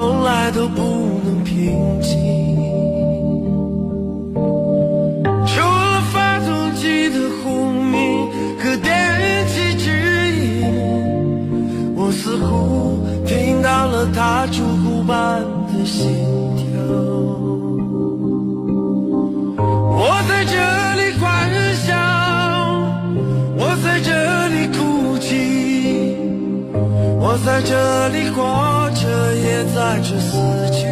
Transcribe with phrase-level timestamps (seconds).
[0.00, 0.82] 从来都不
[1.24, 2.18] 能平静。
[5.46, 8.26] 除了发动机的轰鸣
[8.58, 9.86] 和电气指
[10.34, 16.10] 引，我似乎听到了它烛骨般的心
[16.56, 16.64] 跳。
[19.96, 20.56] 我在这
[20.98, 21.24] 里欢
[21.86, 21.94] 笑，
[23.56, 24.10] 我在这
[24.48, 26.16] 里哭泣，
[27.20, 28.83] 我在这里活
[29.74, 30.36] 在这死
[30.72, 30.82] 去。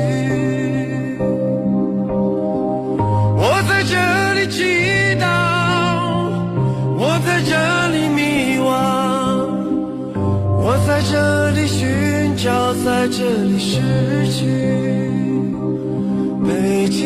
[3.38, 3.94] 我在这
[4.34, 4.62] 里祈
[5.20, 5.24] 祷，
[6.96, 7.50] 我在这
[7.88, 8.70] 里迷惘，
[10.62, 13.80] 我在这里寻找，在这里失
[14.30, 14.40] 去。
[16.44, 17.00] 北京，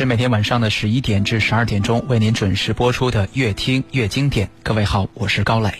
[0.00, 4.46] 是每天晚上的十一点至十二点钟为您准时播出的《越听越经典》。
[4.62, 5.70] 各位好，我是高磊。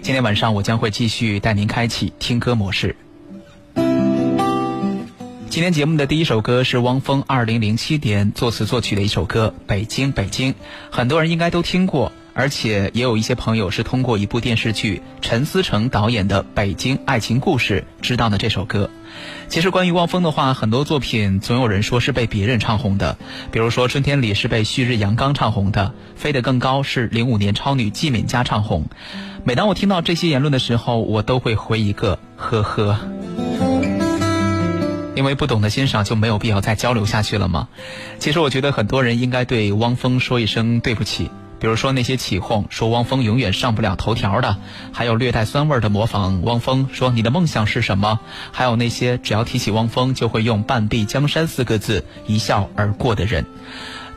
[0.00, 2.94] 今天晚上我将会继续带您开启听歌模式。
[3.74, 10.52] 今天节目的第一首歌是汪峰二零零七年作词作曲的一首歌《北京北京》，
[10.92, 18.90] 很多人应该都听过，而且也有一些朋友是通过一部电视剧陈思诚导演的《北京爱情故事》知道的这首歌。
[19.48, 23.16] 其实关于汪峰的话，很多作品总有人说是被别人唱红的，
[23.52, 28.84] 比如说《春天里》是被旭日阳刚唱红的，《飞得更高》是零五年超女季敏佳唱红。
[29.44, 32.98] 每当我听到这些言论的时候，我都会回一个呵呵。
[35.14, 37.68] 因为不懂得欣赏就没有必要再交流下去了吗？
[38.18, 41.30] 其实我觉得很多人应该对汪峰说一声对不起。
[41.64, 44.58] 比如说那些起哄说汪峰永远上不了头条的，
[44.92, 48.20] 还有略带酸味的模仿汪峰说你的梦想是什么，
[48.52, 53.46] 还有那些只要提起汪峰就会用半壁江山四个字一笑而过的人。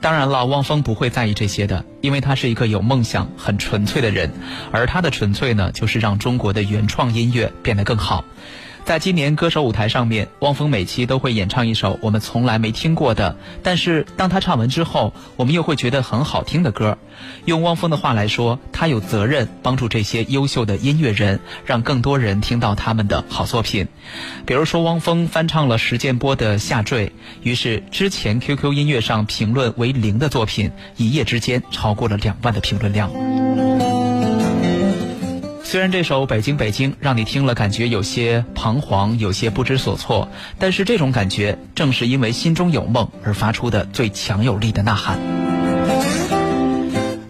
[0.02, 4.30] 当然了，汪峰不会在意这些的，因为他是一个有梦想、很纯粹的人，
[4.74, 8.26] 而他的纯粹呢，就是让中国的原创音乐变得更好。
[8.88, 16.98] 在今年歌手舞台上面，汪峰每期都会演唱一首我们从来没听过的，但是当他唱完之后，我们又会觉得很好听的歌。
[17.44, 23.86] 用汪峰的话来说，他有责任帮助这些优秀的音乐人，让更多人听到他们的好作品。
[24.46, 27.08] 比如说，汪峰翻唱了石建波的《下坠》，
[27.44, 33.12] 于是之前 QQ 音乐上评论为零的作品，一夜之间超过了两万的评论量。
[35.70, 45.57] 虽然这首《北京北京》让你听了感觉有些彷徨，有些不知所措，但是这种感觉正是因为心中有梦而发出的最强有力的呐喊。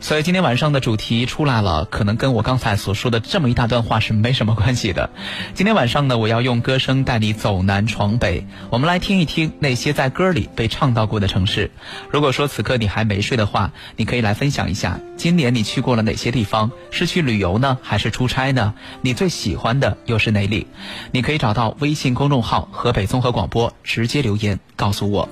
[0.07, 5.09] 所以今天晚上的主题出来了，可能跟我刚才所说的这么一大段话是没什么关系的。
[5.53, 11.69] 今天晚上呢，我要用歌声带你走南闯北，我们来听一听那些在歌里被唱到过的城市。
[12.09, 16.71] 如果说此刻你还没睡的话，你可以来分享一下，今年你去过了哪些地方？
[16.89, 18.75] 是去旅游呢，还是出差呢？
[19.01, 20.67] 你最喜欢的又是哪里？
[21.11, 25.27] 你可以找到微信公众号“河北综合广播”，直接留言告诉我。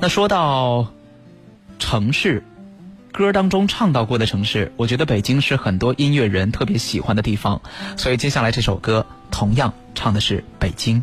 [0.00, 0.88] 那说到
[1.78, 2.42] 城市。
[3.12, 7.60] 歌当中唱到过的城市，我觉得北京是很多音乐人特别喜欢的地方，
[7.96, 11.02] 所以接下来这首歌同样唱的是北京。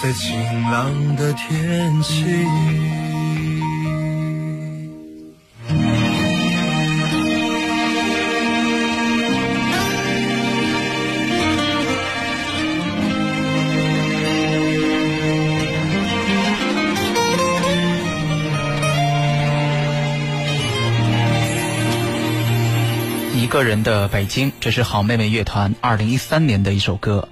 [0.00, 2.24] 在晴朗的天气。
[23.34, 27.28] 一个人的北京，这是好妹妹乐团二零一三年的一首歌。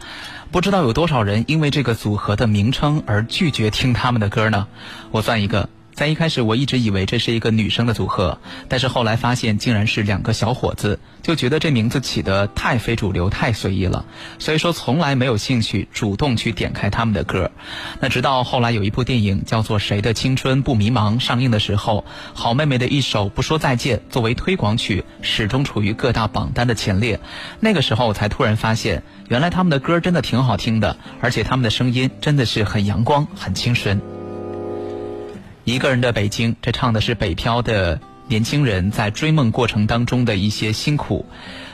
[0.51, 4.67] 不知道有多少人因为这个组合的名称而拒绝听他们的歌呢？
[5.11, 5.69] 我算一个。
[5.97, 8.39] 在一开始，我一直以为这是一个女生的组合，
[8.69, 14.05] 但是后来发现竟然是两个小伙子，就觉得这名字起得太非主流、太随意了，
[14.39, 17.51] 所以说从来没有兴趣主动去点开他们的歌。
[17.99, 27.19] 那直到后来有一部电影叫做《谁的青春不迷茫》上映的时候，好妹妹的一首《不说再见》作为推广曲，始终处于各大榜单的前列。
[27.59, 34.16] 那个时候，我才突然发现，原来他们的歌真的挺好听的，而且他们的声音真的是很阳光、很清纯。
[35.67, 41.27] 一个人的北京，这唱的是北漂的年轻人在追梦过程当中的一些辛苦。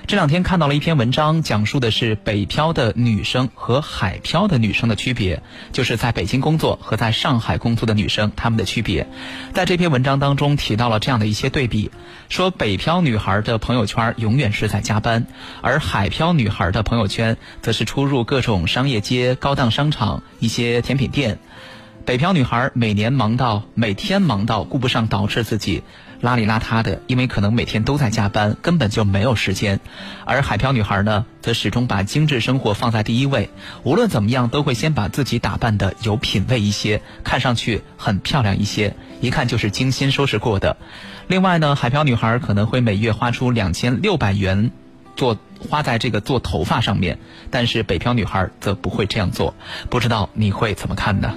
[0.07, 9.07] 这两天看到了一篇文章，讲述的是北漂的女生和海漂的女生的区别，就是在北京工作和在上海工作的女生她们的区别。
[9.53, 11.91] 在这篇文章当中提到了这样的一些对比，
[12.31, 15.27] 说北漂女孩的朋友圈永远是在加班，
[15.61, 21.39] 而海漂女孩的朋友圈则是出入各种商业街、高档商场、一些甜品店。
[22.05, 25.85] 北漂女孩每年忙到每天忙到顾不上捯饬自己，
[26.21, 29.79] 邋里邋遢的，因为可能每天都在加班，根本就没有时间。
[30.25, 33.51] 而海漂女孩呢，则始终把精致生活放在第一位，
[33.85, 40.77] 无论怎么样都会先把自己打扮的有品位一些，看上去很漂亮一些，一看就是精心收拾过的。
[41.29, 44.73] 另外呢，海漂女孩可能会每月花出两千六百元，
[45.15, 45.39] 做
[45.71, 47.21] 花在这个做头发上面，
[47.53, 49.55] 但是北漂女孩则不会这样做。
[49.89, 51.33] 不知道你会怎么看呢？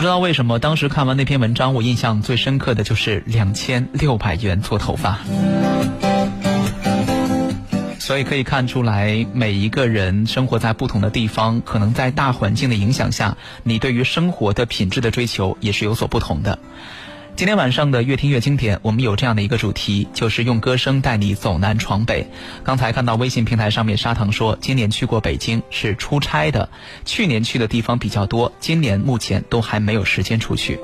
[0.00, 5.18] 不知道为什么，当时看完那篇文章，我印象最深刻的就是两千六百元做头发。
[7.98, 16.58] 所以可以看出来，每一个人生活在不同的地方，可能在大环境的影响下，你对于生活的品质的追求也是有所不同的。
[17.40, 22.26] 今天晚上的越听越经典，我们有这样的一个主题，就是用歌声带你走南闯北。
[22.62, 26.68] 刚才看到微信平台上面沙糖说，今年去过北京是出差的，
[27.06, 30.78] 去年去的地方比较多，今年目前都还没有时间出去。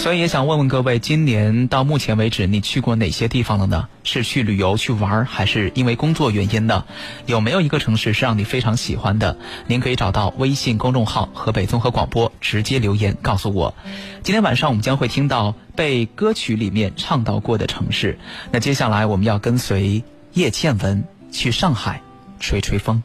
[0.00, 3.86] 所以也想问问各位，今年到目前为止，你去过哪些地方了呢？
[4.02, 6.86] 是去旅游去玩，还是因为工作原因呢？
[7.26, 9.36] 有没有一个城市是让你非常喜欢的？
[9.66, 13.74] 您可以找到微信公众号“河北综合广播”，直接留言告诉我。
[14.22, 18.18] 今天晚上我们将会听到被歌曲里面唱到过的城市。
[18.50, 20.02] 那接下来我们要跟随
[20.32, 22.00] 叶倩文去上海
[22.40, 23.02] 吹吹风。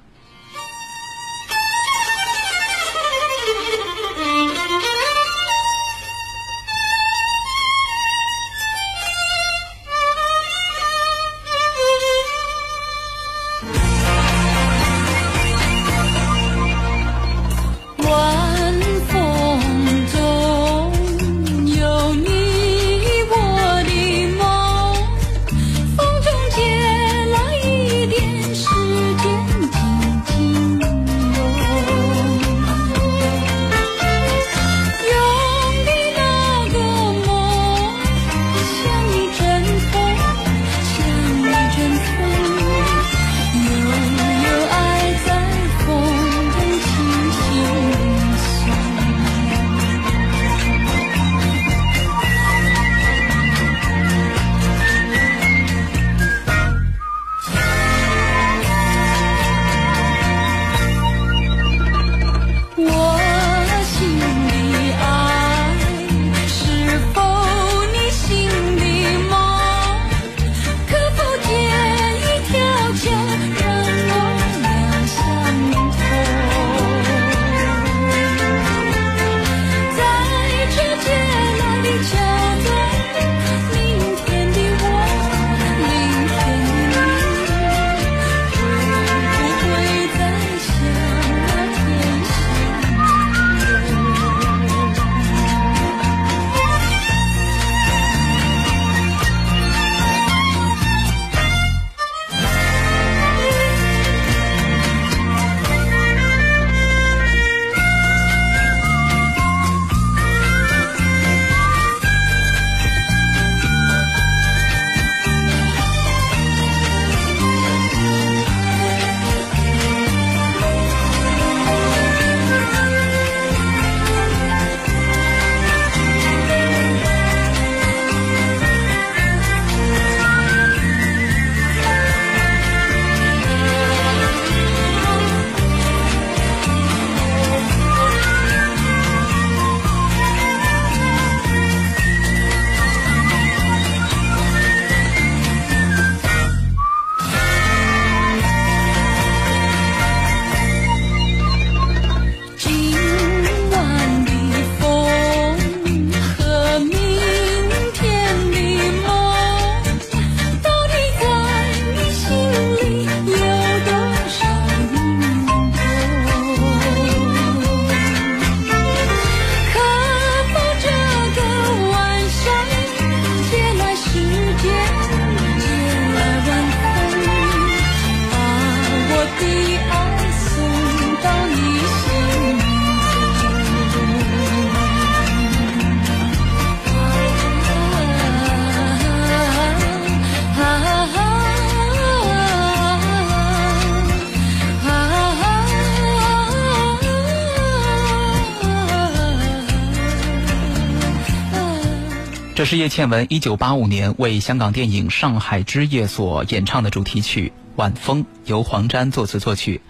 [202.65, 209.81] 这是叶倩文一九八五年为香港电影《上海之夜》所演唱的主题曲《晚风》，由黄沾作词作曲。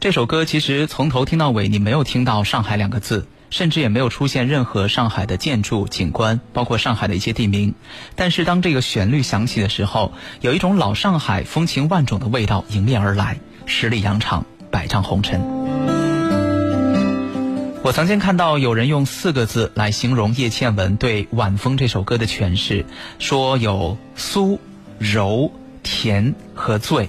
[0.00, 7.74] 这首歌其实从头听到尾，你没有听到“上海”两个字，甚至也没有出现任何上海的建筑景观，包括上海的一些地名。
[8.16, 15.59] 但是当这个旋律响起的时候，有一种老上海风情万种的味道迎面而来，十里洋场，百丈红尘。
[17.82, 22.84] 我曾经看到有人用四个字来形容叶倩文对《晚风》这首歌的诠释，
[23.18, 24.58] 说有酥、
[24.98, 25.50] 柔、
[25.82, 27.08] 甜和醉。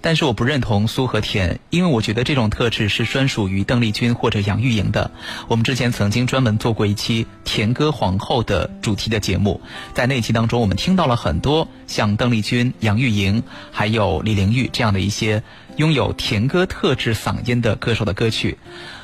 [0.00, 5.12] 但是我不认同酥和甜，因为我觉得这种特质是专属于邓丽君或者杨钰莹的。
[5.46, 9.60] 我们之前曾经专门做过一期甜歌皇后的主题的节目，
[9.94, 15.44] 在那期当中，我们听到了很多像邓丽君、杨钰莹，还有李玲玉这样的一些
[15.76, 18.58] 拥有甜歌特质嗓音的歌手的歌曲。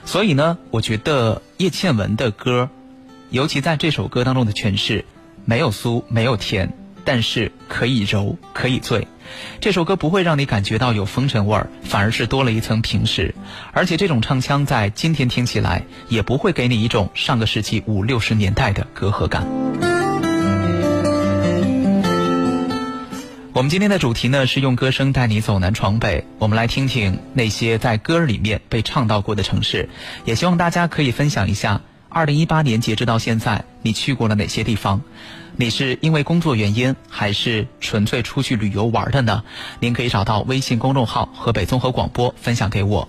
[0.09, 2.71] 所以呢，我觉得叶倩文的歌，
[3.29, 5.05] 尤其在这首歌当中的诠释，
[5.45, 6.73] 没有酥，没有甜。
[7.05, 9.07] 但是可以柔，可以醉，
[9.61, 13.35] 这首歌不会让你感觉到有风尘味儿，反而是多了一层平实。
[13.73, 19.47] 而且这种唱腔在今天听起来，也不会给你一种上个世纪五六十年代的隔阂感。
[23.59, 29.89] 我们今天的主题呢是用歌声带你走南闯北，我们来听听那些在歌儿里面被唱到过的城市，
[30.25, 35.03] 也希望大家可以分享一下，二零一八年截止到现在你去过了哪些地方。
[35.57, 39.43] 你是因为工作原因，还是纯粹出去旅游玩的呢？
[39.81, 43.09] 您可以找到微信公众号“河北综合广播”分享给我。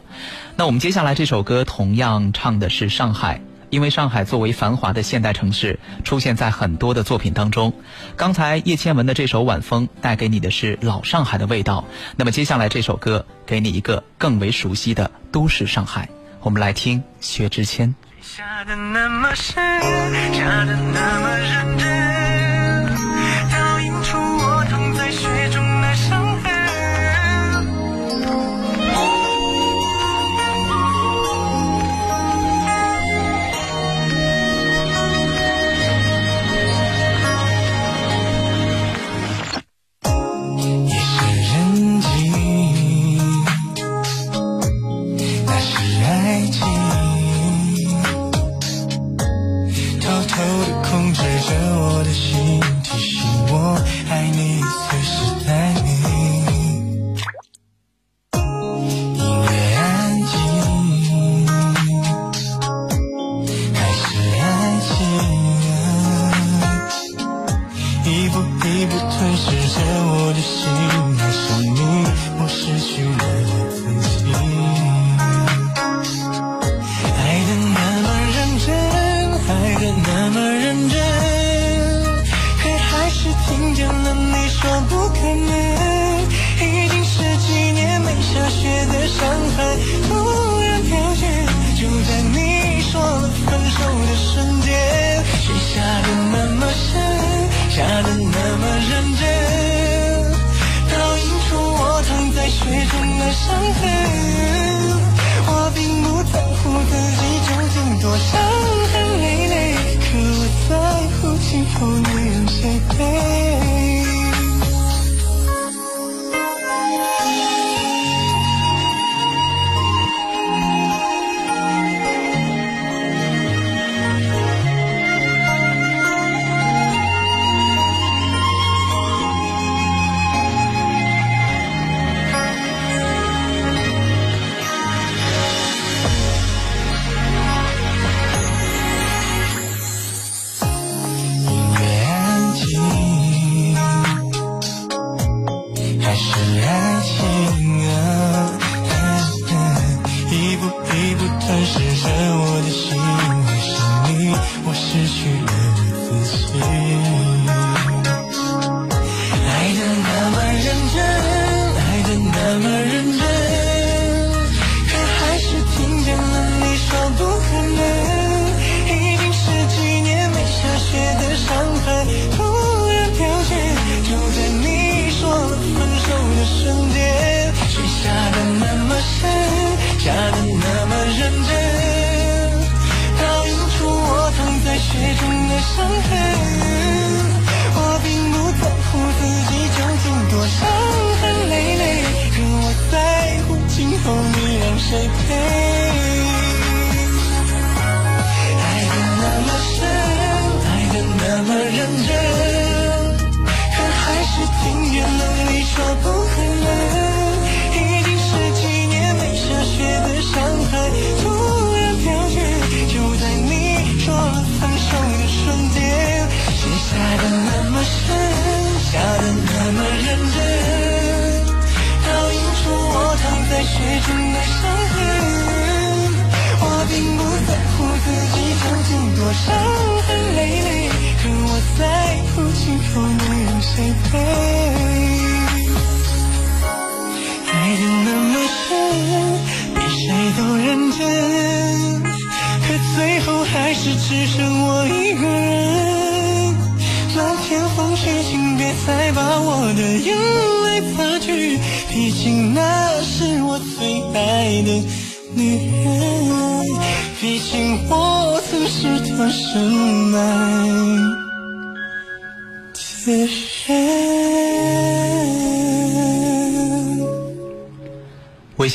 [0.55, 7.73] 那我们接下来这首歌同样唱的是上海，因为上海作为繁华的现代城市，出现在很多的作品当中。
[8.15, 16.09] 刚才叶倩文的这首《晚风》带给你的是老上海的味道，那么接下来这首歌给你一个更为熟悉的都市上海。
[16.41, 17.93] 我们来听薛之谦。
[18.21, 19.55] 下的那么深，
[20.33, 21.98] 下的那么认真，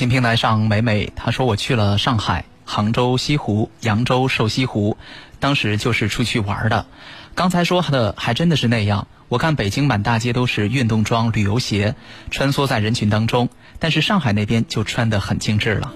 [0.08, 4.96] 平台上，美美她说我去了上海、杭州西湖、扬州瘦西湖，
[5.40, 6.86] 当时就是出去玩的。
[7.34, 9.06] 刚才说的还真的是那样。
[9.28, 11.96] 我看北京满大街都是运动装、旅游鞋，
[12.30, 15.92] 穿梭在人群当中，但是上海那边就穿得很精致了。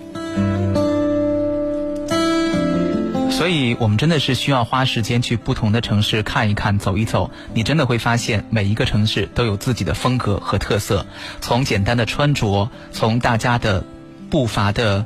[3.31, 11.07] 所以我们真的是需要花时间去不同的城市看一看、走一走，你真的会发现每一个城市都有自己的风格和特色。
[11.40, 13.85] 从简单的穿着，从大家的
[14.31, 15.05] 步伐的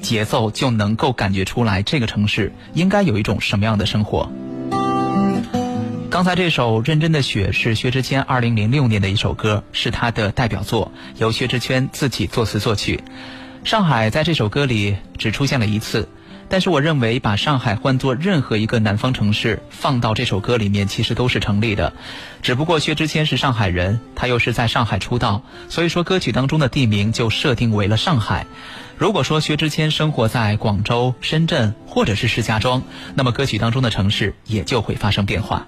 [0.00, 4.30] 节奏，就能够感觉出来这个城市应该有一种什么样的生活。
[6.10, 13.02] 刚才这首《认真的雪》是薛之谦二零零六年的一首歌，是他的代表作，由薛之谦自己作词作曲。
[13.64, 16.08] 上海在这首歌里只出现了一次。
[16.50, 21.92] 但是我认为，把上海换作任何一个南方城市放到这首歌里面，其实都是成立的。
[22.42, 28.46] 只不过薛之谦是上海人，他又是在上海出道，所以说歌曲当中的地名就设定为了上海。
[28.96, 32.82] 如果说薛之谦生活在广州、深圳或者是石家庄，
[33.14, 35.66] 那么歌曲当中的城市也就会发生变化。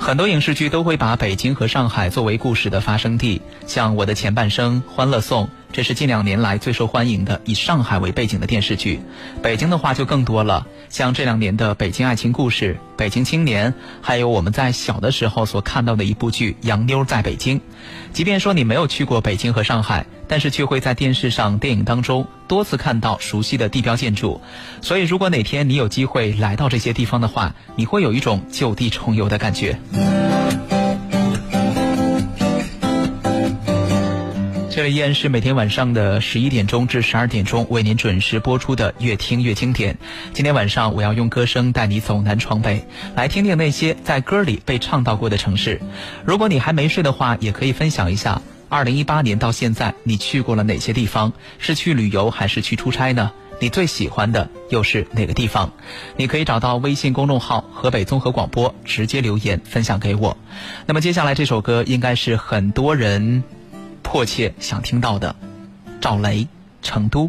[0.00, 8.98] 很多影视剧都会把北京和上海作为故事的发生地，像《我的前半生》《欢乐颂》，这是近两年来最受欢迎的以上海为背景的电视剧。
[9.42, 17.58] 北京的话就更多了，像这两年的《北京爱情故事》《北京青年》，还有我们在小的时候所看到的一部剧《洋妞在北京》。
[18.14, 24.40] 即便说你没有去过北京和上海，但是却会在电视上、电影当中多次看到熟悉的地标建筑。
[24.80, 29.76] 所以，如果哪天你有机会来到这些地方的话，你会有一种就地重游的感觉。
[34.70, 39.94] 这里依然是每天晚上的十一点钟至十二点钟为您准时播出的《越听越经典》。
[40.32, 45.80] 今天晚上我要用歌声带你走南闯北，来听听那些在歌里被唱到过的城市。
[46.24, 48.40] 如果你还没睡的话，也可以分享一下，
[48.70, 51.32] 二零一八年到现在你去过了哪些地方？
[51.58, 53.32] 是去旅游还是去出差呢？
[53.60, 55.72] 你最喜欢的又是哪个地方？
[56.16, 60.36] 你可以找到微信公众号“河北综合广播”，直接留言分享给我。
[60.86, 63.42] 那么接下来这首歌应该是很多人。
[64.02, 65.34] 迫切想听到的，
[66.00, 66.46] 赵雷，
[66.80, 67.28] 成都。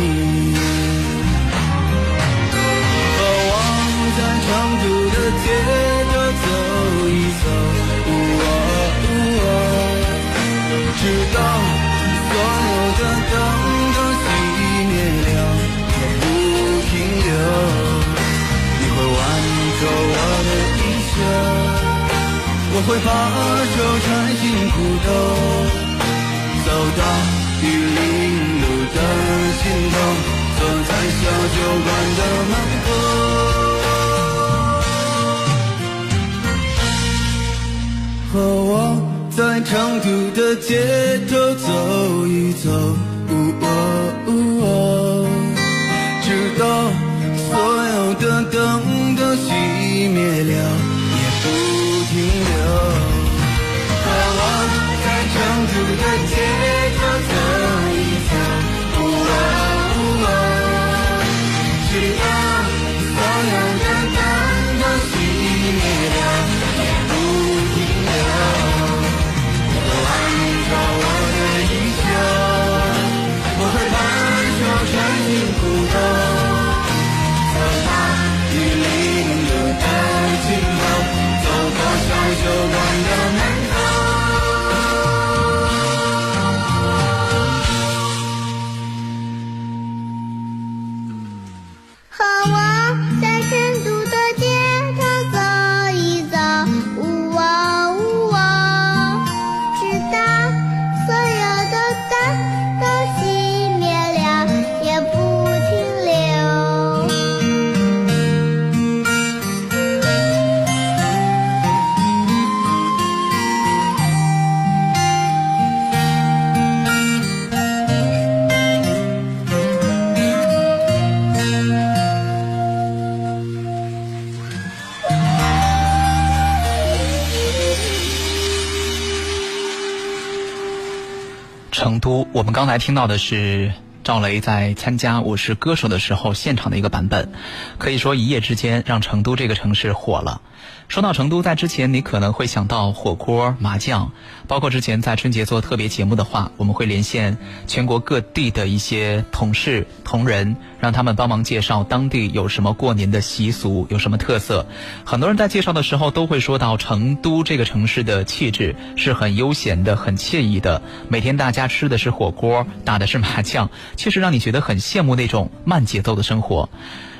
[132.33, 133.73] 我们刚才听到的是
[134.05, 137.29] 赵雷在参加《我是歌手》的时候现场的一个版本，
[137.77, 140.41] 可以说一夜之间让成都这个城市火了。
[140.87, 144.13] 说到成都，在之前你可能会想到火锅、麻将，
[144.47, 154.65] 包括之前在春节做特别节目的话，我们会连线全国各地的一些同事同仁，让他们帮忙介绍当地有什么过年的习俗，有什么特色。
[155.05, 166.67] 很多人在介绍的时候都会说到成都这个城市的气质是很悠闲的、很惬意的，每天大家吃的是火锅，打的是麻将，确实让你觉得很羡慕那种慢节奏的生活。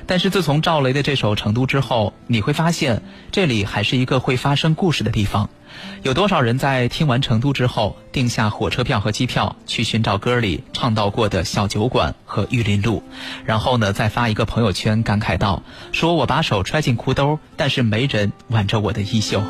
[0.08, 5.50] 但是自从赵雷的这首《成都》之后，你会发现这里还是一个会发生故事的地方。
[6.04, 13.04] 有多少人在听完《成都》之后，订下火车票和机票去寻找歌里唱到过的小酒馆和玉林路，
[13.46, 19.42] 然后呢再发一个朋友圈感慨道：“说我把手揣进裤兜，但是没人挽着我的衣袖。”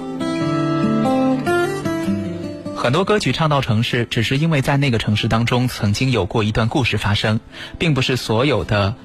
[2.75, 7.39] 很多歌曲唱到城市，只是因为在那个城市当中曾经有过一段故事发生，
[7.77, 8.95] 并不是所有的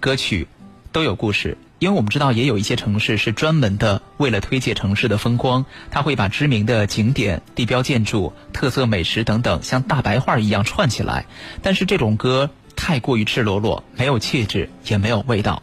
[0.00, 0.48] 歌曲。
[0.96, 11.26] 都有故事，因为我们知道，也有一些城市是专门的为了推介城市的风光，他会把知名的景点、地标建筑、特色美食等等，像大白话一样串起来。
[11.60, 15.62] 但是这种歌太过于赤裸裸，没有气质，也没有味道。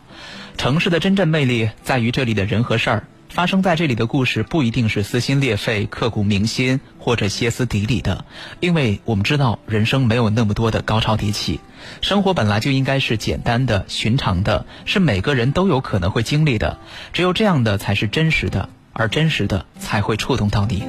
[0.56, 3.08] 城市的真正魅力在于这里的人和事儿。
[3.34, 8.26] 发生在这里的故事不一定是撕心裂肺、刻骨铭心或者歇斯底里的，
[8.60, 11.60] 因为我们知道人生没有那么多的高潮迭起，
[12.02, 16.78] 生活本来就应该是简单的、寻常的，是每个人都有可能会经历的，
[17.12, 20.84] 只有这样的才是真实的，而真实的才会触动到你。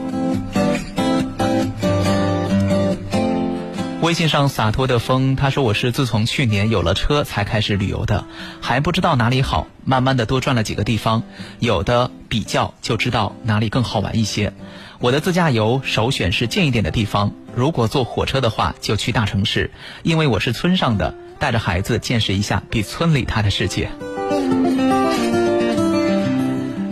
[4.05, 8.27] 微信上洒脱的风，他说我是自从去年有了车才开始旅游的，
[8.61, 11.23] 还不知道哪里好，慢慢的多转了几个地方，
[11.59, 14.53] 有的比较就知道哪里更好玩一些。
[14.99, 19.71] 我的自驾游首选是近一点的地方，如果坐火车的话就去大城市，
[20.03, 23.89] 因为我是村上的，带着孩子见识一下比村里大的世界。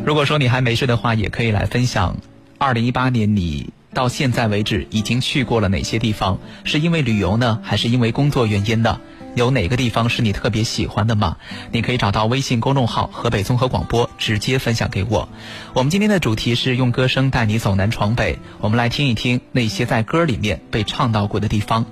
[0.06, 2.16] 如果说你还没睡的话，也可以来分享，
[2.56, 3.70] 二零一八年你。
[3.94, 6.38] 到现在为止已经去过了哪些地方？
[6.64, 9.00] 是因为旅游呢，还是因为工作原因呢？
[9.34, 11.38] 有哪个地方是你特别喜欢的吗？
[11.70, 15.26] 你可以找到微信公众号“河北综合广播”，直接分享给我。
[15.72, 21.86] 我们今天的主题是用歌声带你走南闯北，我们来听一听那些在歌里面被唱到过的地方。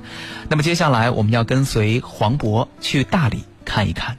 [0.50, 4.18] 那么接下来我们要跟随黄渤去大理看一看。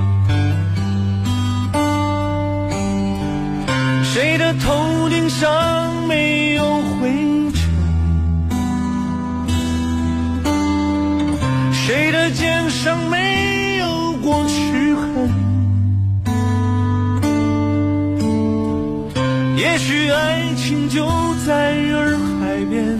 [4.31, 7.69] 谁的头顶上没有灰尘？
[11.73, 15.29] 谁的肩上没有过齿痕？
[19.57, 21.05] 也许爱情就
[21.45, 22.97] 在洱海边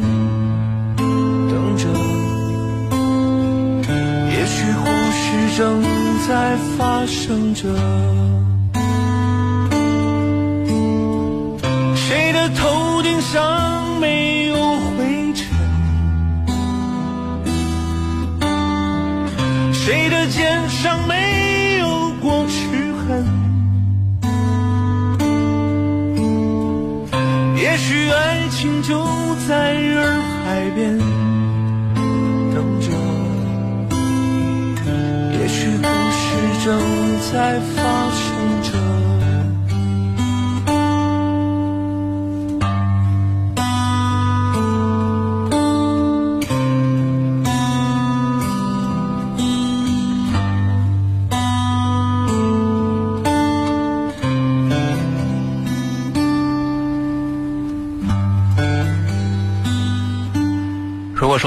[1.47, 1.87] 等着，
[4.33, 5.81] 也许故事正
[6.27, 7.69] 在发生着。
[28.81, 28.97] 就
[29.47, 30.97] 在洱海边
[32.51, 32.87] 等着，
[35.39, 36.25] 也许故事
[36.65, 36.67] 正
[37.31, 38.10] 在发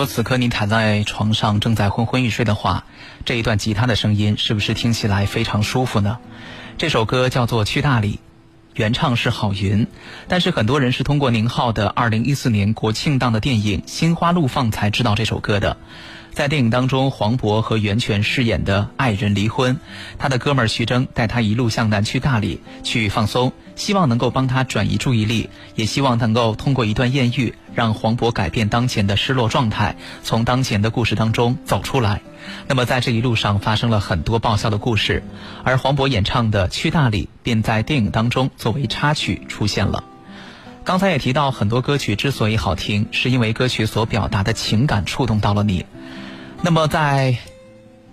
[0.07, 2.85] 此刻你躺在床上正在昏昏欲睡的话，
[3.25, 6.19] 这一段吉他的声音是不是听起来非常舒服呢？
[6.79, 8.13] 这首歌叫做《去大理》，
[8.75, 9.87] 原唱是郝云，
[10.27, 15.77] 但是很多人是通过宁浩的2014年国庆档的电影《心花怒放》才知道这首歌的。
[16.33, 19.79] 在电影当中，黄渤和袁泉饰演的爱人离婚，
[20.19, 32.21] 他的哥们徐峥带他一路向南去大理去放松，希望能够帮他转移注意力，也希望能够通过一段艳遇，让黄渤改变当前的失落状态，从当前的故事当中走出来。
[32.69, 35.23] 那么在这一路上发生了很多爆笑的故事，
[35.65, 40.05] 而黄渤演唱的《去大理》便在电影当中作为插曲出现了。
[40.85, 45.87] 刚才也提到，很多歌曲之所以好听，是因为歌曲所表达的情感触动到了你。
[46.61, 47.39] 那么，在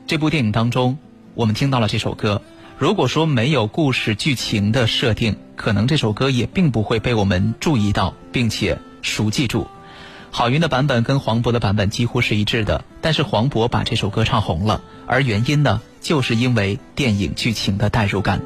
[0.07, 0.97] 这部电影当中，
[1.35, 2.41] 我们听到了这首歌。
[2.81, 9.67] 如果说没有故事剧情的设定，可能这首歌也并不会被我们注意到，并且熟记住。
[10.31, 18.41] 郝云的版本跟黄渤的版本几乎是一致的，但是黄渤把这首歌唱红了，而原因呢，就是因为电影剧情的代入感。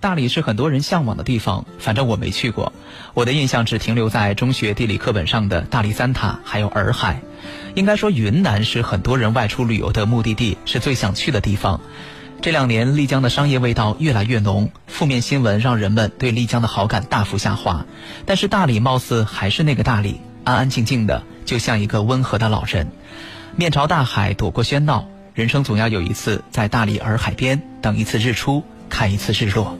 [0.00, 2.72] 大理是很多人向往的地方，反正我没去过。
[3.14, 7.20] 我的印象只停留在中学地理课本上的大理三塔，还有洱海。
[7.76, 11.78] 应该说，云南是很多人外出旅游的目的地，是最想去的地方。
[12.40, 17.84] 这两年，丽江的商业味道越来越浓，负面新闻让人们对丽江的好感大幅下滑。
[18.24, 22.88] 但是大理貌似还是那个大理，安安静静的，就像一个温和的老人。
[23.56, 29.76] 面朝大海，躲过喧闹，人生总要有一次在大理洱海边等一次日出，看一次日落。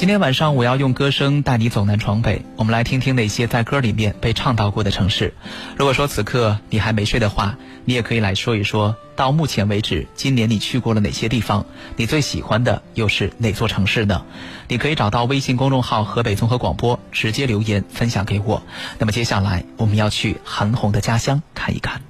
[0.00, 5.34] 今天晚上我要用歌声带你走南闯北，我们来听听那些在歌里面被唱到过的城市。
[5.76, 11.66] 如果说此刻你还没睡的话，你也可以来说一说，到目前为止，今年你去过了哪些地方？
[11.96, 14.22] 你最喜欢的又是哪座城市呢？
[14.68, 18.62] 你可以找到微信公众号“河北综合广播”，直接留言分享给我。
[18.98, 22.00] 那么接下来我们要去韩红的家乡看一看。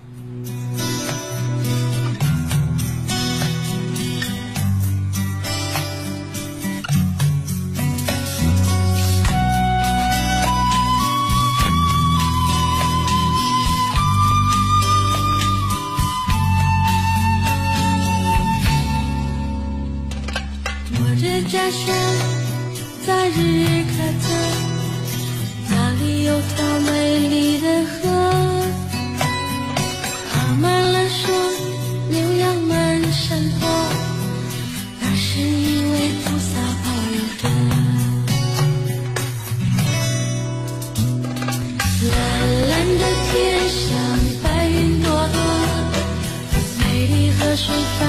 [47.62, 48.00] 水泛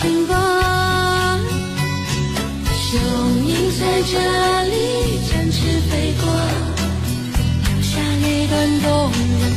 [0.00, 0.34] 情波，
[2.74, 2.90] 雄
[3.46, 4.12] 鹰在这
[4.64, 4.74] 里
[5.30, 5.56] 展翅
[5.88, 6.24] 飞过，
[7.62, 9.55] 留下一段动人。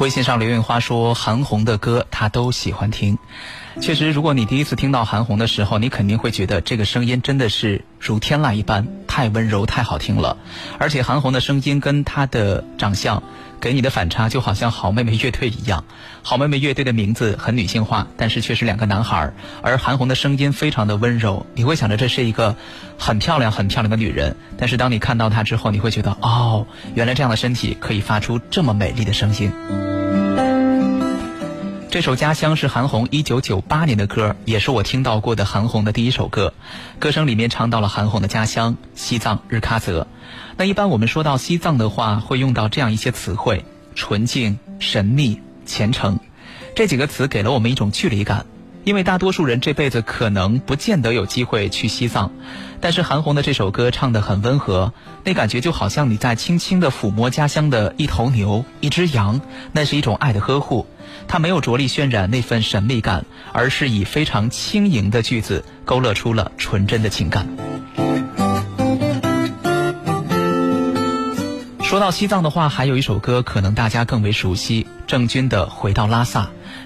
[0.00, 3.18] 微信上刘运花说：“韩红的歌她都喜欢听。
[3.82, 10.36] 确实，如果你第一次听到韩红的时候，你肯定会觉得这个声音真的是如天籁一般，太温柔，太好听了。
[10.78, 13.20] 而且韩红的声音跟她的长相
[13.60, 15.84] 给你的反差，就好像好妹妹乐队一样。
[16.22, 19.32] 好妹妹乐队的名字很女性化，但是却是两个男孩
[19.62, 22.54] 而韩红的声音非常的温柔，你会想着这是一个
[22.96, 24.36] 很漂亮、很漂亮的女人。
[24.56, 29.52] 但是当你看到她之后，你会觉得哦，原来这样的身体可以发出这么美丽的声音。”
[31.90, 36.54] 这首《家乡》是韩红一九九八年的歌，也是我听到过的韩红的第一首歌。
[37.00, 40.06] 歌声里面唱到了韩红的家乡西藏日喀则。
[40.56, 43.64] 那一般我们说到西藏的话，会用到这样一些词汇：
[43.96, 46.20] 纯净、神秘、虔诚。
[46.76, 48.46] 这几个词给了我们一种距离感。
[48.84, 52.32] 因为大多数人这辈子可能不见得有机会去西藏，
[52.80, 59.40] 但是韩红的这首歌唱得很温和，那感觉就好像你在轻轻地抚摸家乡的一头牛、一只羊，
[59.72, 60.86] 那是一种爱的呵护。
[61.28, 67.46] 它没有着力渲染那份神秘感，而是以非常轻盈的句子勾勒出了纯真的情感。
[71.82, 76.44] 说到西藏的话，还有一首歌可能大家更为熟悉，郑钧的《回到拉萨》，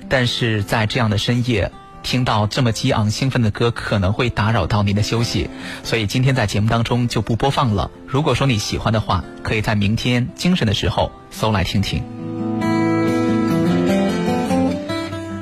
[0.09, 1.70] 但是在这样的深夜。
[2.05, 5.50] 听到这么激昂兴奋的歌，可能会打扰到您的休息，
[5.82, 7.90] 所以今天在节目当中就不播放了。
[8.07, 12.05] 如果说你喜欢的话，可以在明天精神的时候搜来听听。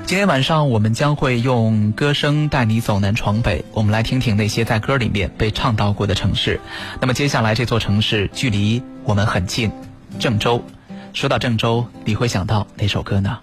[0.06, 6.60] 今天晚上我们将会用歌声带你走南闯北，我们来听听那些在歌里面被唱到过的城市。
[7.00, 9.72] 那么接下来这座城市距离我们很近，
[10.18, 10.64] 郑州。
[11.12, 13.38] 说到郑州，你会想到哪首歌呢？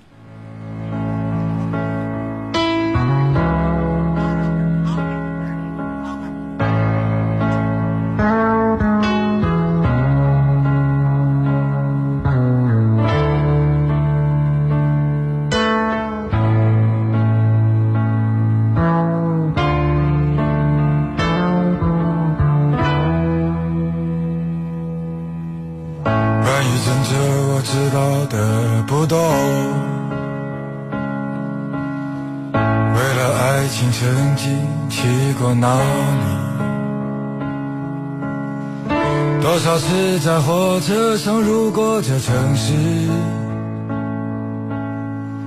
[40.82, 42.76] 车上路过这城市，一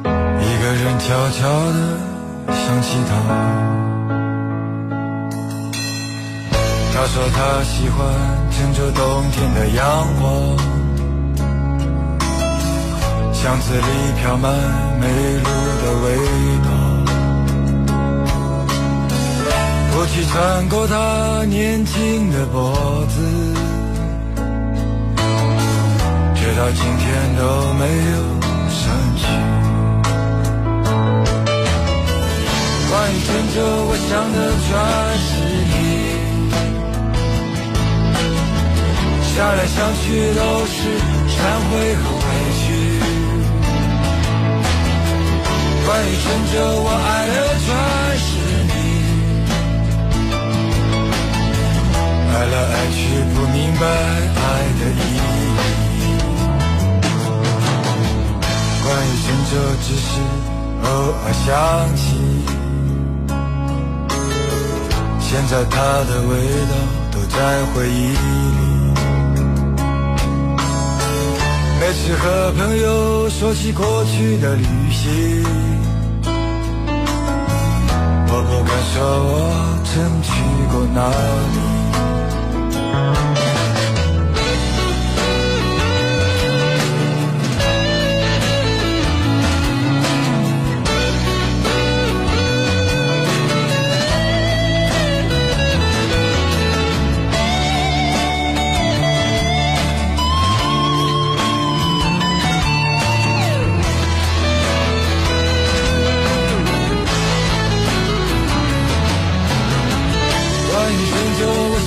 [0.04, 1.78] 个人悄悄地
[2.52, 3.10] 想起他。
[6.94, 7.98] 他说他喜欢
[8.50, 9.82] 郑州冬天的阳
[10.20, 10.22] 光，
[13.32, 14.52] 巷子里飘满
[15.00, 15.06] 梅
[15.38, 15.44] 露
[15.82, 16.06] 的味
[16.62, 16.68] 道，
[19.96, 23.51] 我去穿过他年轻的脖子。
[26.62, 27.04] 到今天
[27.34, 27.42] 都
[27.74, 28.16] 没有
[28.70, 28.80] 散
[29.16, 29.26] 去。
[32.88, 33.56] 关于郑州，
[33.88, 34.70] 我想的全
[35.26, 35.28] 是
[35.72, 35.74] 你。
[39.34, 40.04] 想来想去
[40.38, 40.40] 都
[40.70, 40.78] 是
[41.32, 41.34] 忏
[41.66, 42.64] 悔和委屈。
[45.84, 47.66] 关于郑州，我爱的全
[48.22, 48.30] 是
[48.70, 48.72] 你。
[52.30, 52.98] 爱来爱去
[53.34, 53.82] 不明白
[54.38, 54.40] 爱
[54.78, 55.91] 的意义。
[58.82, 60.10] 关于郑州，只是
[60.84, 60.86] 偶
[61.24, 61.46] 尔想
[61.96, 62.02] 起。
[65.20, 66.30] 现在它的味
[66.66, 66.74] 道
[67.12, 67.36] 都在
[67.72, 68.60] 回忆里。
[71.80, 75.44] 每次和朋友说起过去的旅行，
[78.28, 78.94] 我不敢说
[79.30, 79.32] 我
[79.84, 80.30] 曾去
[80.70, 80.98] 过哪
[81.54, 81.56] 里。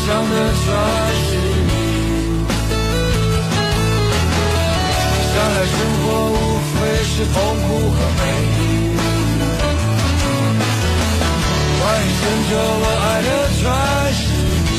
[0.06, 0.66] 想的全
[1.26, 1.30] 是
[1.66, 1.74] 你，
[5.34, 6.34] 想来生活无
[6.70, 8.22] 非是痛苦和美
[8.54, 8.58] 丽。
[11.80, 13.62] 关于选择，我爱的全
[14.14, 14.22] 是
[14.68, 14.72] 你。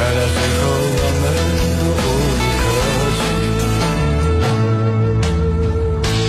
[0.00, 0.62] 爱到最后，
[0.98, 1.22] 我们
[1.78, 2.62] 都无路可
[3.16, 3.22] 去。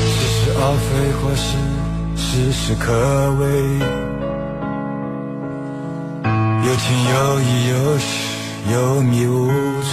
[0.05, 1.49] 是是而非，或是
[2.15, 2.21] 事
[2.51, 2.85] 事可
[3.39, 3.43] 畏。
[6.91, 8.05] 有依有失，
[8.71, 9.91] 有迷无醉。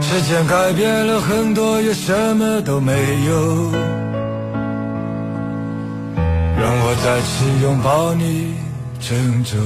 [0.00, 2.92] 时间改变了很多，也什么都没
[3.26, 3.70] 有。
[6.58, 8.54] 让我再次拥抱你，
[9.00, 9.56] 郑州。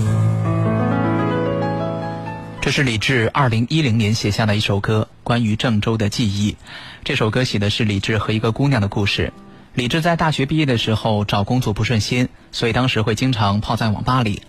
[2.61, 6.57] 这是李志二零一零年写下的一首歌，关于郑州的记忆。
[7.05, 9.33] 这首歌写的是李志和一个姑娘的故事。
[9.81, 14.43] 李志在大学毕业的时候找工作不顺心，所以当时会经常泡在网吧里。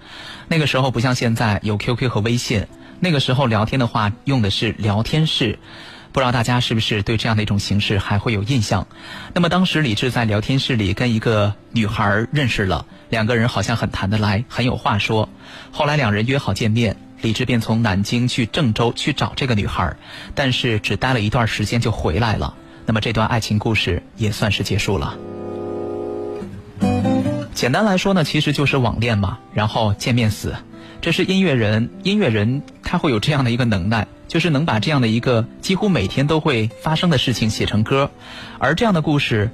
[0.50, 2.68] 那个时候不像现在有 QQ 和微信，
[3.00, 5.58] 那个时候聊天的话用的是聊天室。
[6.12, 8.86] 不知道大家是不是对这样的一种形式还会有印象？
[9.34, 15.30] 那么当时李志在聊天室里跟一个女孩认识了，两个人好像很谈得来，很有话说。
[15.72, 19.96] 后来两人约好见面，李志便从南京去郑州去找这个女孩，
[20.36, 22.56] 但是只待了一段时间就回来了。
[22.86, 25.18] 那么这段爱情故事也算是结束了。
[27.54, 30.56] 简单来说呢，其实就是网恋嘛，然后见面死。
[31.02, 38.10] 这是音乐人，音乐人他会有这样的一个能耐，就是能把这样的一个几乎每天都会发生的事情写成歌，
[38.60, 39.50] 而这样的故事。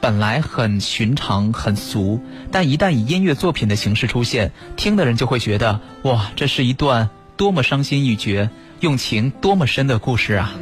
[0.00, 2.20] 本来很寻常、很俗，
[2.52, 8.48] 但一旦以音乐作品的形式出现，听的人就会觉得，哇，这是一段多么伤心欲绝、
[8.78, 10.54] 用情多么深的故事啊！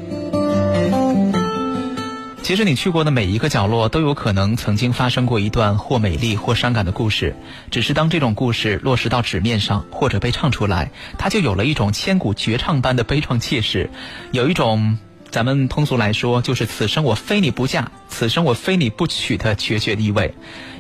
[2.46, 7.34] 其实你去过的每一个角落，都有可能曾经发生过一段或美丽或伤感的故事。
[7.72, 13.90] 只是当这种故事落实到纸面上，或者被唱出来，它就有了一种千古绝唱般的悲怆气势，
[14.30, 14.96] 有一种。
[15.28, 20.32] 咱们通俗来说，就是“此生我非你不嫁，此生我非你不娶”的决绝意味。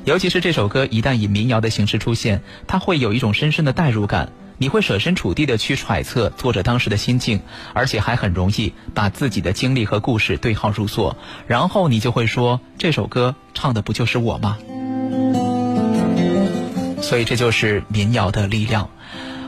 [0.04, 4.30] 尤其是这首歌一旦以民谣的形式出现，它会有一种深深的代入感。
[4.58, 7.40] 你会设身处地的去揣测作者当时的心境，
[7.74, 11.16] 而且还很容易把自己的经历和故事对号入座。
[11.46, 14.56] 然后你就会说，这首歌唱的不就是我吗？
[17.02, 18.88] 所以这就是民谣的力量。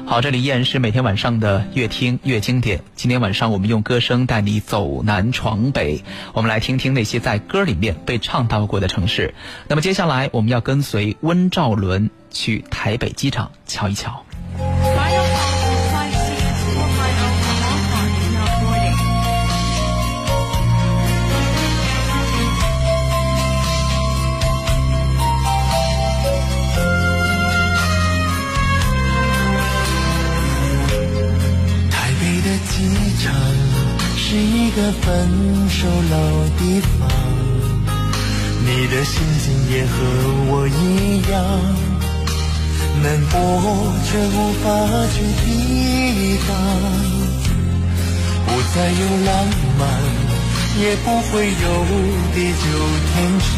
[0.07, 2.83] 好，这里依然是每天晚上的越听越经典。
[2.95, 6.03] 今天晚上我们用歌声带你走南闯北，
[6.33, 9.35] 我们来听听那些在歌里面被唱到过的城市。
[9.69, 14.25] 那么接下来我们要跟随温兆伦去台北机场瞧一瞧。
[34.79, 35.07] 的分
[35.69, 36.15] 手老
[36.57, 37.11] 地方，
[38.65, 39.91] 你的心情也和
[40.51, 41.35] 我一样，
[43.03, 43.35] 难过
[44.07, 44.65] 却无法
[45.13, 45.47] 去抵
[46.47, 46.51] 挡。
[48.47, 49.29] 不再有浪
[49.81, 49.81] 漫，
[50.81, 51.67] 也不会有
[52.33, 52.65] 地久
[53.11, 53.51] 天长，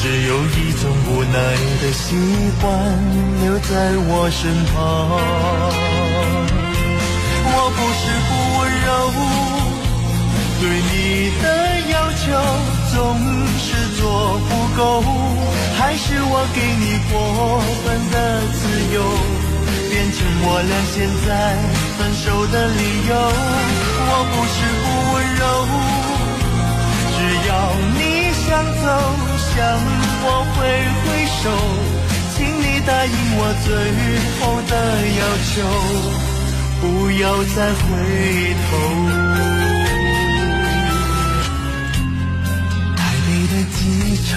[0.00, 1.36] 只有一种无奈
[1.82, 2.06] 的习
[2.60, 2.64] 惯
[3.42, 3.74] 留在
[4.06, 4.76] 我身旁。
[7.50, 8.30] 我不是不
[8.88, 8.90] 柔。
[10.60, 11.46] 对你的
[11.92, 12.24] 要求
[12.92, 12.96] 总
[13.60, 13.68] 是
[14.00, 14.02] 做
[14.48, 14.80] 不够，
[15.78, 17.14] 还是我给你过
[17.84, 18.14] 分的
[18.56, 18.58] 自
[18.94, 18.96] 由，
[19.90, 21.28] 变成我俩现在
[21.96, 23.12] 分手的理由。
[24.10, 25.42] 我不是不温柔，
[27.14, 27.16] 只
[27.48, 27.50] 要
[27.94, 28.00] 你
[28.42, 28.48] 想
[28.82, 28.86] 走，
[29.54, 29.56] 向
[30.24, 30.56] 我挥
[31.04, 31.06] 挥
[31.38, 31.44] 手，
[32.34, 33.68] 请你答应我最
[34.40, 34.72] 后的
[35.20, 35.20] 要
[35.52, 35.56] 求，
[36.80, 37.80] 不要再回
[38.64, 38.70] 头。
[42.96, 43.78] 台北的机
[44.26, 44.30] 场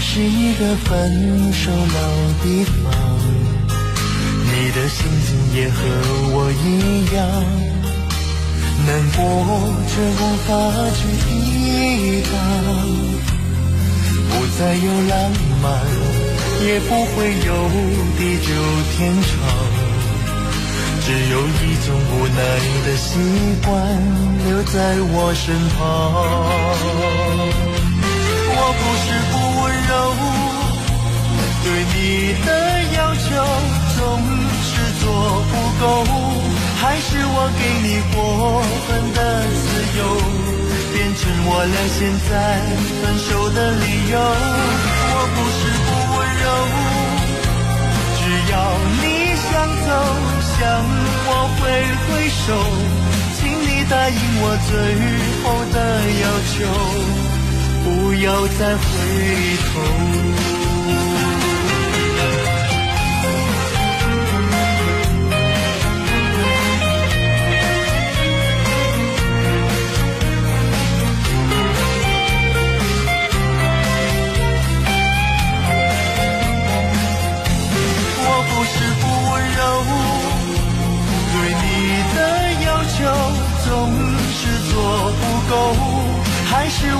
[0.00, 0.90] 是一个分
[1.52, 2.00] 手老
[2.42, 2.84] 地方，
[4.44, 5.76] 你的心情也和
[6.32, 6.64] 我一
[7.14, 7.18] 样，
[8.86, 9.18] 难过
[9.88, 10.48] 却无法
[10.94, 11.30] 去抵
[12.30, 12.34] 挡。
[14.28, 15.14] 不再有浪
[15.62, 15.64] 漫，
[16.66, 17.48] 也不会有
[18.18, 18.48] 地久
[18.92, 19.24] 天长，
[21.06, 22.42] 只有一种无奈
[22.84, 23.14] 的习
[23.64, 23.70] 惯
[24.44, 24.74] 留在
[25.14, 25.78] 我身旁。
[28.50, 29.94] 我不是不温柔，
[31.62, 31.96] 对你
[32.44, 32.48] 的
[32.98, 33.22] 要求
[33.94, 34.02] 总
[34.66, 35.06] 是做
[35.46, 35.86] 不够，
[36.80, 38.18] 还是我给你过
[38.88, 39.18] 分的
[39.62, 39.64] 自
[39.98, 40.02] 由，
[40.92, 42.34] 变成我俩现在
[43.00, 44.18] 分手的理由。
[44.18, 45.88] 我不是不
[46.18, 46.44] 温柔，
[48.18, 48.54] 只要
[49.02, 49.04] 你
[49.38, 49.54] 想
[49.86, 49.88] 走，
[50.58, 50.64] 向
[51.28, 51.62] 我挥
[52.06, 52.44] 挥手，
[53.36, 54.72] 请你答应我最
[55.42, 55.76] 后的
[56.22, 56.56] 要求。
[57.84, 58.26] 不要
[58.58, 58.84] 再回
[59.62, 60.65] 头。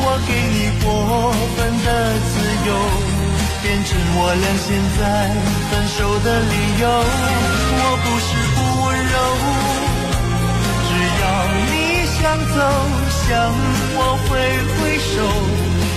[0.08, 0.86] 我给你过
[1.56, 1.88] 分的
[2.30, 2.32] 自
[2.68, 2.70] 由，
[3.60, 5.02] 变成我俩现在
[5.68, 6.86] 分手的理由。
[7.78, 9.16] 我不是不温柔，
[10.86, 10.88] 只
[11.20, 11.24] 要
[11.66, 11.74] 你
[12.14, 12.22] 想
[12.54, 12.56] 走，
[13.26, 13.26] 向
[13.98, 14.30] 我挥
[14.78, 15.18] 挥手，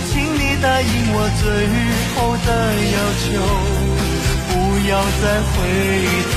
[0.10, 1.46] 请你答应我最
[2.16, 2.50] 后的
[2.90, 3.30] 要求，
[4.50, 4.52] 不
[4.90, 4.92] 要
[5.22, 5.56] 再回
[6.34, 6.36] 头。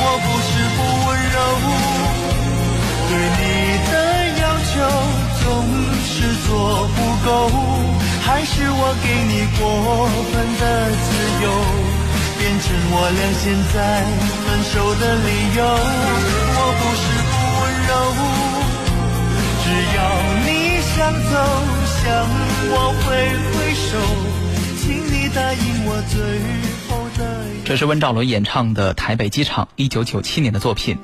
[0.00, 1.36] 我不是不温柔，
[3.10, 3.44] 对你
[3.92, 3.92] 的
[4.40, 4.42] 要
[4.72, 5.17] 求。
[6.18, 6.50] 是做
[6.96, 7.30] 不够，
[8.26, 9.62] 还是我给你过
[10.32, 11.06] 分的自
[11.44, 11.46] 由，
[12.40, 14.02] 变成我俩现在
[14.42, 15.62] 分手的理由。
[16.58, 17.90] 我不是不温柔，
[19.62, 19.98] 只要
[20.42, 20.50] 你
[20.82, 20.98] 想
[21.30, 21.38] 走，
[22.02, 22.02] 向
[22.72, 23.06] 我挥
[23.54, 23.94] 挥手，
[24.82, 26.18] 请你答应我最
[26.88, 27.22] 后的。
[27.64, 30.98] 这是温兆伦演唱的《台北机场》，一九九七年的作品。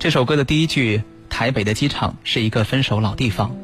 [0.00, 1.04] 这首歌的第一句。
[1.36, 3.54] 台北的机场是一个分手老地方，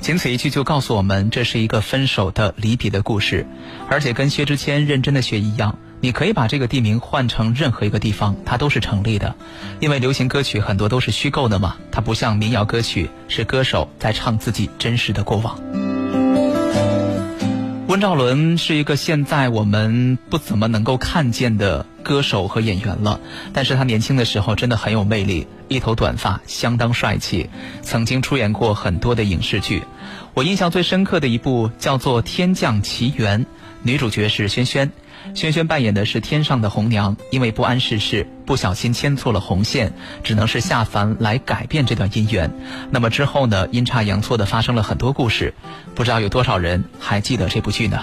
[0.00, 3.46] 仅此一句就告诉我们，这是一个分手的离别的故事。
[3.88, 9.36] 而且跟薛之谦认真的学一样，你可以把这个地名换成任何一个地方，它都是成立的。
[9.78, 15.56] 因为流行歌曲很多都是虚构的嘛，它不像民谣歌曲，是歌手在唱自己真实的过往。
[17.86, 23.20] 温兆伦是一个现在我们不怎么能够看见的歌手和演员了，
[23.52, 27.48] 但是他年轻的时候真的很有魅力，一头短发，相当帅气，
[27.82, 29.82] 曾经出演过很多的影视剧。
[30.34, 33.44] 我印象最深刻的一部叫做《天降奇缘》，
[33.82, 34.90] 女主角是萱萱。
[35.34, 39.92] 萱萱扮演的是天上的红娘，因为不谙世事，不小心牵错了红线，
[40.24, 42.50] 只能是下凡来改变这段姻缘。
[42.90, 43.68] 那么之后呢？
[43.70, 45.52] 阴差阳错的发生了很多故事，
[45.94, 48.02] 不知道有多少人还记得这部剧呢？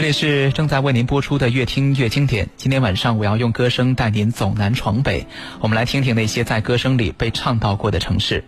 [0.00, 2.46] 这里是正在为您播出的《越听越经典》。
[2.56, 5.26] 今天晚上我要用歌声带您走南闯北，
[5.60, 8.42] 我们来听听那些在歌声里被唱到过的城市。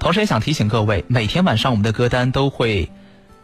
[0.00, 2.90] 同时也想提醒各位，每天晚上我们的歌单都会。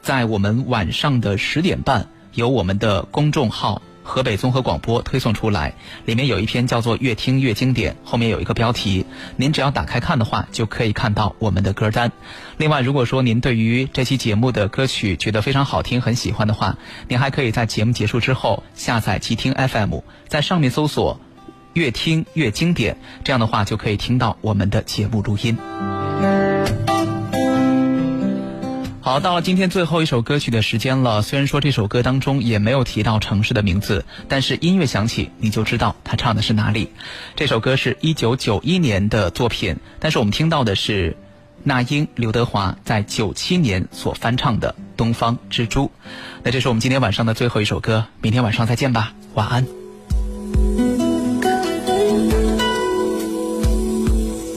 [0.03, 9.05] 在我们晚上的十点半，由我们的公众号河北综合广播推送出来，里面有一篇叫做《越听越经典》，后面有一个标题，
[9.37, 12.13] 您只要打开看的话，就可以看到我们的歌单。
[12.57, 16.79] 另外，如果说您对于这期节目的歌曲觉得非常好听、很喜欢的话，
[17.09, 19.99] 您还可以在节目结束之后下载极听 FM，
[20.29, 21.21] 在上面搜索
[21.75, 26.06] “越听越经典”，这样的话就可以听到我们的节目录音。
[29.07, 31.23] 好，到了今天最后一首歌曲的时间了。
[31.23, 36.91] 虽然说这首歌当中也没有提到城市的名字，但是音乐响起，你就知道他唱的是哪里。
[37.37, 41.17] 这首歌是一九九一年的作品，但是我们听到的是
[41.63, 45.85] 那英、刘德华在九七年所翻唱的《东方之珠》。
[46.43, 49.86] 那这是我们今天晚上的最后一首歌，明天晚上再见吧，晚安。